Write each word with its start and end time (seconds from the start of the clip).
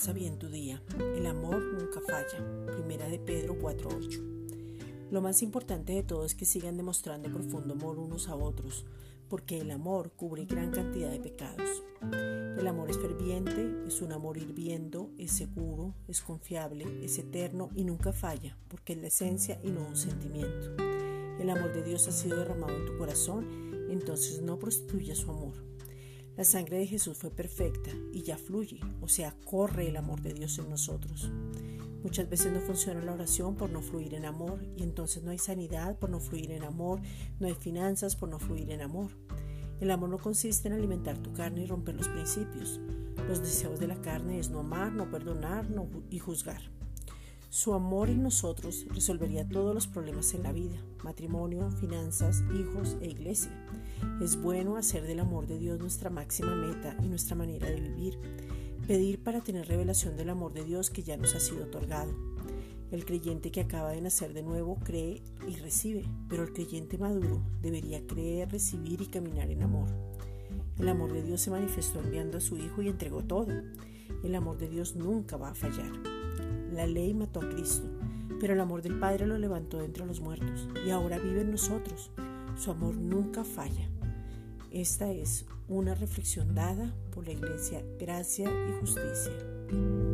Comienza 0.00 0.12
bien 0.18 0.38
tu 0.38 0.48
día. 0.48 0.80
El 1.14 1.26
amor 1.26 1.60
nunca 1.60 2.00
falla. 2.00 2.66
Primera 2.72 3.06
de 3.06 3.18
Pedro 3.18 3.58
4:8. 3.60 5.10
Lo 5.10 5.20
más 5.20 5.42
importante 5.42 5.92
de 5.92 6.02
todo 6.02 6.24
es 6.24 6.34
que 6.34 6.46
sigan 6.46 6.78
demostrando 6.78 7.28
profundo 7.28 7.74
amor 7.74 7.98
unos 7.98 8.28
a 8.28 8.34
otros, 8.34 8.86
porque 9.28 9.58
el 9.58 9.72
amor 9.72 10.12
cubre 10.12 10.46
gran 10.46 10.70
cantidad 10.70 11.10
de 11.10 11.20
pecados. 11.20 11.82
El 12.00 12.66
amor 12.66 12.88
es 12.88 12.98
ferviente, 12.98 13.84
es 13.86 14.00
un 14.00 14.12
amor 14.12 14.38
hirviendo, 14.38 15.10
es 15.18 15.32
seguro, 15.32 15.92
es 16.08 16.22
confiable, 16.22 16.86
es 17.04 17.18
eterno 17.18 17.68
y 17.74 17.84
nunca 17.84 18.14
falla, 18.14 18.56
porque 18.68 18.94
es 18.94 19.00
la 19.00 19.08
esencia 19.08 19.60
y 19.62 19.70
no 19.70 19.86
un 19.86 19.96
sentimiento. 19.96 20.82
El 21.38 21.50
amor 21.50 21.74
de 21.74 21.82
Dios 21.82 22.08
ha 22.08 22.12
sido 22.12 22.38
derramado 22.38 22.74
en 22.74 22.86
tu 22.86 22.96
corazón, 22.96 23.44
entonces 23.90 24.40
no 24.40 24.58
prostituya 24.58 25.14
su 25.14 25.30
amor. 25.30 25.54
La 26.36 26.44
sangre 26.44 26.78
de 26.78 26.86
Jesús 26.86 27.18
fue 27.18 27.30
perfecta 27.30 27.90
y 28.12 28.22
ya 28.22 28.38
fluye, 28.38 28.80
o 29.00 29.08
sea, 29.08 29.34
corre 29.44 29.88
el 29.88 29.96
amor 29.96 30.22
de 30.22 30.32
Dios 30.32 30.58
en 30.58 30.70
nosotros. 30.70 31.30
Muchas 32.02 32.30
veces 32.30 32.50
no 32.52 32.60
funciona 32.60 33.02
la 33.02 33.12
oración 33.12 33.56
por 33.56 33.68
no 33.68 33.82
fluir 33.82 34.14
en 34.14 34.24
amor 34.24 34.64
y 34.74 34.82
entonces 34.82 35.22
no 35.22 35.32
hay 35.32 35.38
sanidad 35.38 35.98
por 35.98 36.08
no 36.08 36.18
fluir 36.18 36.50
en 36.52 36.64
amor, 36.64 37.00
no 37.38 37.46
hay 37.46 37.54
finanzas 37.54 38.16
por 38.16 38.30
no 38.30 38.38
fluir 38.38 38.70
en 38.70 38.80
amor. 38.80 39.10
El 39.80 39.90
amor 39.90 40.08
no 40.08 40.18
consiste 40.18 40.68
en 40.68 40.74
alimentar 40.74 41.18
tu 41.18 41.32
carne 41.32 41.62
y 41.62 41.66
romper 41.66 41.96
los 41.96 42.08
principios. 42.08 42.80
Los 43.28 43.40
deseos 43.40 43.78
de 43.78 43.88
la 43.88 44.00
carne 44.00 44.38
es 44.38 44.50
no 44.50 44.60
amar, 44.60 44.92
no 44.92 45.10
perdonar 45.10 45.66
y 46.10 46.18
juzgar. 46.18 46.62
Su 47.50 47.74
amor 47.74 48.10
en 48.10 48.22
nosotros 48.22 48.86
resolvería 48.90 49.46
todos 49.46 49.74
los 49.74 49.88
problemas 49.88 50.34
en 50.34 50.44
la 50.44 50.52
vida, 50.52 50.76
matrimonio, 51.02 51.68
finanzas, 51.72 52.44
hijos 52.54 52.96
e 53.00 53.08
iglesia. 53.08 53.50
Es 54.22 54.40
bueno 54.40 54.76
hacer 54.76 55.02
del 55.02 55.18
amor 55.18 55.48
de 55.48 55.58
Dios 55.58 55.80
nuestra 55.80 56.10
máxima 56.10 56.54
meta 56.54 56.96
y 57.02 57.08
nuestra 57.08 57.34
manera 57.34 57.68
de 57.68 57.80
vivir. 57.80 58.20
Pedir 58.86 59.24
para 59.24 59.40
tener 59.40 59.66
revelación 59.66 60.16
del 60.16 60.30
amor 60.30 60.52
de 60.52 60.62
Dios 60.62 60.90
que 60.90 61.02
ya 61.02 61.16
nos 61.16 61.34
ha 61.34 61.40
sido 61.40 61.64
otorgado. 61.64 62.14
El 62.92 63.04
creyente 63.04 63.50
que 63.50 63.62
acaba 63.62 63.90
de 63.90 64.00
nacer 64.00 64.32
de 64.32 64.44
nuevo 64.44 64.78
cree 64.84 65.20
y 65.48 65.56
recibe, 65.56 66.04
pero 66.28 66.44
el 66.44 66.52
creyente 66.52 66.98
maduro 66.98 67.42
debería 67.62 68.06
creer, 68.06 68.48
recibir 68.52 69.02
y 69.02 69.06
caminar 69.06 69.50
en 69.50 69.64
amor. 69.64 69.88
El 70.78 70.88
amor 70.88 71.12
de 71.12 71.24
Dios 71.24 71.40
se 71.40 71.50
manifestó 71.50 71.98
enviando 71.98 72.38
a 72.38 72.40
su 72.40 72.56
Hijo 72.56 72.80
y 72.80 72.88
entregó 72.88 73.24
todo. 73.24 73.48
El 74.22 74.36
amor 74.36 74.56
de 74.56 74.68
Dios 74.68 74.94
nunca 74.94 75.36
va 75.36 75.50
a 75.50 75.54
fallar. 75.56 76.19
La 76.72 76.86
ley 76.86 77.14
mató 77.14 77.40
a 77.40 77.48
Cristo, 77.48 77.88
pero 78.38 78.54
el 78.54 78.60
amor 78.60 78.82
del 78.82 78.98
Padre 78.98 79.26
lo 79.26 79.38
levantó 79.38 79.78
de 79.78 79.86
entre 79.86 80.06
los 80.06 80.20
muertos 80.20 80.68
y 80.86 80.90
ahora 80.90 81.18
vive 81.18 81.42
en 81.42 81.50
nosotros. 81.50 82.10
Su 82.56 82.70
amor 82.70 82.94
nunca 82.94 83.44
falla. 83.44 83.88
Esta 84.70 85.10
es 85.10 85.46
una 85.68 85.94
reflexión 85.94 86.54
dada 86.54 86.94
por 87.12 87.26
la 87.26 87.32
Iglesia 87.32 87.82
Gracia 87.98 88.50
y 88.50 88.80
Justicia. 88.80 90.09